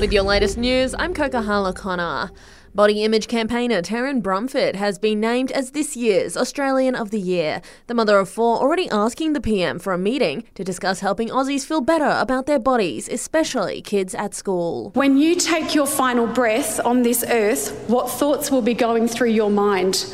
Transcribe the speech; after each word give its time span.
With 0.00 0.14
your 0.14 0.22
latest 0.22 0.56
news, 0.56 0.94
I'm 0.98 1.12
Kokahala 1.12 1.74
Connor. 1.74 2.30
Body 2.74 3.04
image 3.04 3.28
campaigner 3.28 3.82
Taryn 3.82 4.22
Brumfitt 4.22 4.74
has 4.74 4.98
been 4.98 5.20
named 5.20 5.52
as 5.52 5.72
this 5.72 5.94
year's 5.94 6.38
Australian 6.38 6.94
of 6.94 7.10
the 7.10 7.20
Year. 7.20 7.60
The 7.86 7.92
mother 7.92 8.18
of 8.18 8.30
four 8.30 8.56
already 8.56 8.88
asking 8.88 9.34
the 9.34 9.42
PM 9.42 9.78
for 9.78 9.92
a 9.92 9.98
meeting 9.98 10.44
to 10.54 10.64
discuss 10.64 11.00
helping 11.00 11.28
Aussies 11.28 11.66
feel 11.66 11.82
better 11.82 12.16
about 12.18 12.46
their 12.46 12.58
bodies, 12.58 13.10
especially 13.10 13.82
kids 13.82 14.14
at 14.14 14.34
school. 14.34 14.90
When 14.94 15.18
you 15.18 15.34
take 15.34 15.74
your 15.74 15.86
final 15.86 16.26
breath 16.26 16.80
on 16.82 17.02
this 17.02 17.22
earth, 17.28 17.84
what 17.86 18.08
thoughts 18.08 18.50
will 18.50 18.62
be 18.62 18.72
going 18.72 19.06
through 19.06 19.32
your 19.32 19.50
mind? 19.50 20.10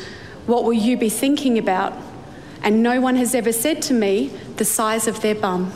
What 0.47 0.65
will 0.65 0.73
you 0.73 0.97
be 0.97 1.09
thinking 1.09 1.57
about? 1.57 1.93
And 2.61 2.83
no 2.83 2.99
one 2.99 3.15
has 3.15 3.33
ever 3.33 3.53
said 3.53 3.81
to 3.83 3.93
me 3.93 4.33
the 4.57 4.65
size 4.65 5.07
of 5.07 5.21
their 5.21 5.35
bum. 5.35 5.71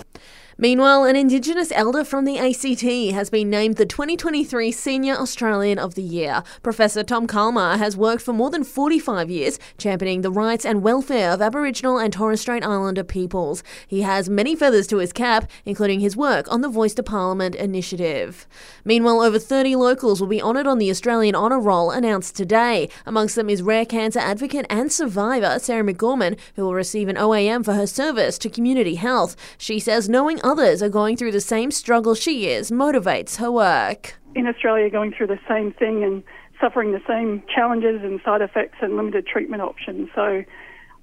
Meanwhile, 0.62 1.06
an 1.06 1.16
Indigenous 1.16 1.72
elder 1.72 2.04
from 2.04 2.24
the 2.24 2.38
ACT 2.38 2.84
has 3.16 3.32
been 3.32 3.50
named 3.50 3.78
the 3.78 3.86
2023 3.88 4.72
Senior 4.72 5.16
Australian 5.16 5.80
of 5.80 5.96
the 5.96 6.04
Year. 6.04 6.44
Professor 6.62 7.02
Tom 7.02 7.26
Calma 7.26 7.80
has 7.80 7.98
worked 7.98 8.22
for 8.22 8.32
more 8.32 8.52
than 8.52 8.64
45 8.64 9.32
years 9.32 9.58
championing 9.80 10.22
the 10.22 10.30
rights 10.30 10.64
and 10.64 10.84
welfare 10.84 11.32
of 11.32 11.42
Aboriginal 11.42 11.98
and 11.98 12.14
Torres 12.14 12.42
Strait 12.42 12.64
Islander 12.64 13.04
peoples. 13.04 13.64
He 13.88 14.04
has 14.04 14.30
many 14.30 14.56
feathers 14.56 14.86
to 14.90 14.98
his 14.98 15.12
cap, 15.12 15.50
including 15.66 16.00
his 16.00 16.16
work 16.16 16.46
on 16.52 16.62
the 16.62 16.70
Voice 16.70 16.94
to 16.94 17.02
Parliament 17.02 17.56
initiative. 17.56 18.46
Meanwhile, 18.86 19.22
over 19.22 19.40
30 19.40 19.76
locals 19.76 20.22
will 20.22 20.28
be 20.28 20.44
honoured 20.44 20.68
on 20.68 20.78
the 20.78 20.92
Australian 20.92 21.34
Honour 21.34 21.60
Roll 21.60 21.90
announced 21.90 22.36
today. 22.36 22.88
Amongst 23.08 23.36
them 23.36 23.50
is 23.50 23.64
rare 23.64 23.84
cancer 23.84 24.20
advocate 24.20 24.68
and 24.70 24.92
survivor 24.92 25.58
Sarah 25.58 25.84
McGorman, 25.84 26.38
who 26.56 26.66
will 26.66 26.76
receive 26.76 27.08
an 27.08 27.16
OAM 27.16 27.66
for 27.66 27.74
her 27.74 27.88
service 27.88 28.38
to 28.38 28.48
community 28.48 28.94
health. 28.94 29.36
She 29.58 29.80
says 29.80 30.08
knowing 30.08 30.40
others 30.52 30.84
are 30.84 30.90
going 30.90 31.16
through 31.16 31.32
the 31.32 31.40
same 31.40 31.72
struggle 31.72 32.14
she 32.14 32.50
is 32.50 32.72
motivates 32.72 33.38
her 33.38 33.50
work. 33.50 34.20
In 34.36 34.48
Australia, 34.48 34.90
going 34.90 35.14
through 35.14 35.28
the 35.28 35.40
same 35.48 35.72
thing 35.72 36.04
and 36.04 36.22
suffering 36.60 36.92
the 36.92 37.02
same 37.08 37.42
challenges 37.54 38.02
and 38.04 38.20
side 38.26 38.42
effects 38.42 38.78
and 38.82 38.98
limited 38.98 39.26
treatment 39.26 39.62
options. 39.62 40.10
So 40.14 40.44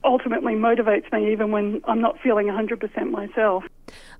ultimately 0.05 0.53
motivates 0.53 1.11
me 1.12 1.33
even 1.33 1.50
when 1.50 1.81
I'm 1.87 2.00
not 2.03 2.17
feeling 2.22 2.48
100% 2.48 3.11
myself. 3.11 3.64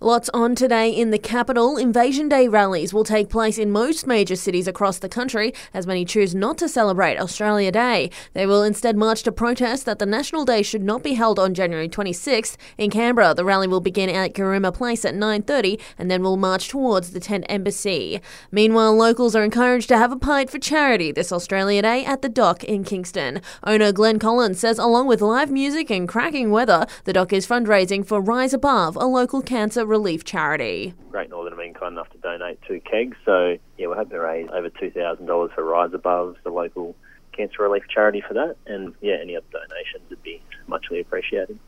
Lots 0.01 0.31
on 0.33 0.55
today 0.55 0.91
in 0.91 1.11
the 1.11 1.19
capital. 1.19 1.77
Invasion 1.77 2.29
Day 2.29 2.47
rallies 2.47 2.95
will 2.95 3.03
take 3.03 3.29
place 3.29 3.59
in 3.59 3.73
most 3.73 4.07
major 4.07 4.37
cities 4.37 4.69
across 4.69 4.99
the 4.99 5.09
country 5.09 5.53
as 5.75 5.89
many 5.89 6.05
choose 6.05 6.37
not 6.37 6.57
to 6.59 6.69
celebrate 6.69 7.19
Australia 7.19 7.73
Day. 7.73 8.11
They 8.33 8.47
will 8.47 8.63
instead 8.63 8.97
march 8.97 9.25
to 9.25 9.33
protest 9.33 9.87
that 9.87 9.99
the 9.99 10.07
National 10.07 10.45
Day 10.45 10.63
should 10.63 10.85
not 10.85 11.03
be 11.03 11.15
held 11.15 11.41
on 11.41 11.53
January 11.53 11.89
26th. 11.89 12.57
In 12.77 12.91
Canberra, 12.91 13.35
the 13.35 13.45
rally 13.45 13.67
will 13.67 13.81
begin 13.81 14.09
at 14.09 14.35
Garema 14.35 14.73
Place 14.73 15.05
at 15.05 15.17
9:30 15.17 15.81
and 15.99 16.09
then 16.09 16.23
will 16.23 16.37
march 16.37 16.69
towards 16.69 17.11
the 17.11 17.19
Tent 17.19 17.45
Embassy. 17.49 18.21
Meanwhile, 18.53 18.95
locals 18.95 19.35
are 19.35 19.43
encouraged 19.43 19.89
to 19.89 19.99
have 19.99 20.13
a 20.13 20.17
pint 20.17 20.49
for 20.49 20.61
charity 20.61 21.11
this 21.11 21.33
Australia 21.33 21.83
Day 21.83 22.05
at 22.05 22.23
the 22.23 22.29
dock 22.29 22.63
in 22.63 22.85
Kingston. 22.85 23.41
Owner 23.65 23.91
Glenn 23.91 24.21
Collins 24.21 24.61
says 24.61 24.79
along 24.79 25.09
with 25.09 25.21
live 25.21 25.51
music 25.51 25.91
and 25.91 26.09
cracking 26.09 26.53
weather, 26.53 26.87
the 27.03 27.13
dock 27.13 27.33
is 27.33 27.49
fundraising 27.49 28.07
for 28.07 28.21
Rise 28.21 28.55
Above, 28.55 28.95
a 28.95 29.07
local 29.07 29.43
cancer 29.59 29.85
relief 29.85 30.23
charity. 30.23 30.95
Great 31.11 31.31
Northern 31.31 31.53
have 31.53 31.59
been 31.59 31.75
kind 31.75 31.95
enough 31.95 32.09
to 32.11 32.19
donate 32.19 32.61
two 32.69 32.81
kegs, 32.89 33.17
so 33.25 33.59
yeah, 33.77 33.89
we're 33.89 33.97
hoping 33.97 34.13
to 34.13 34.21
raise 34.21 34.49
over 34.53 34.71
$2,000 34.71 35.53
for 35.53 35.65
Rise 35.65 35.93
Above, 35.93 36.37
the 36.45 36.51
local 36.51 36.95
cancer 37.33 37.65
relief 37.65 37.83
charity 37.93 38.23
for 38.27 38.35
that, 38.35 38.55
and 38.69 38.95
yeah, 39.01 39.17
any 39.21 39.37
other 39.37 39.47
donations 39.51 40.09
would 40.11 40.23
be 40.23 40.41
muchly 40.69 41.01
appreciated. 41.01 41.59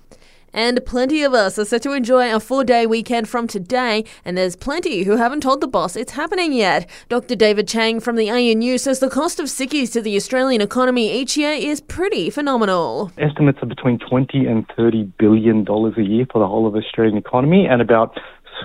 And 0.52 0.84
plenty 0.84 1.22
of 1.22 1.32
us 1.32 1.58
are 1.58 1.64
set 1.64 1.82
to 1.82 1.92
enjoy 1.92 2.34
a 2.34 2.40
four 2.40 2.64
day 2.64 2.86
weekend 2.86 3.28
from 3.28 3.46
today, 3.46 4.04
and 4.24 4.36
there's 4.36 4.56
plenty 4.56 5.04
who 5.04 5.16
haven't 5.16 5.42
told 5.42 5.60
the 5.60 5.68
boss 5.68 5.96
it's 5.96 6.12
happening 6.12 6.52
yet. 6.52 6.88
Dr. 7.08 7.36
David 7.36 7.68
Chang 7.68 8.00
from 8.00 8.16
the 8.16 8.30
ANU 8.30 8.78
says 8.78 8.98
the 8.98 9.08
cost 9.10 9.38
of 9.38 9.46
sickies 9.46 9.92
to 9.92 10.00
the 10.00 10.16
Australian 10.16 10.60
economy 10.60 11.12
each 11.12 11.36
year 11.36 11.52
is 11.52 11.80
pretty 11.80 12.30
phenomenal. 12.30 13.12
Estimates 13.18 13.58
are 13.62 13.66
between 13.66 13.98
20 13.98 14.46
and 14.46 14.66
30 14.76 15.04
billion 15.18 15.64
dollars 15.64 15.94
a 15.96 16.02
year 16.02 16.26
for 16.32 16.38
the 16.38 16.46
whole 16.48 16.66
of 16.66 16.72
the 16.72 16.80
Australian 16.80 17.16
economy, 17.16 17.66
and 17.66 17.80
about 17.80 18.18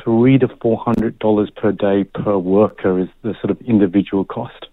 three 0.03 0.37
to 0.37 0.47
four 0.61 0.77
hundred 0.77 1.17
dollars 1.19 1.49
per 1.55 1.71
day 1.71 2.03
per 2.03 2.37
worker 2.37 2.99
is 2.99 3.07
the 3.21 3.33
sort 3.41 3.51
of 3.51 3.61
individual 3.61 4.25
cost. 4.25 4.67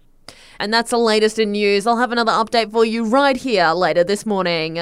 And 0.59 0.73
that's 0.73 0.91
the 0.91 0.97
latest 0.97 1.39
in 1.39 1.51
news. 1.51 1.87
I'll 1.87 1.97
have 1.97 2.11
another 2.11 2.31
update 2.31 2.71
for 2.71 2.85
you 2.85 3.05
right 3.05 3.35
here 3.35 3.71
later 3.71 4.03
this 4.03 4.25
morning. 4.25 4.77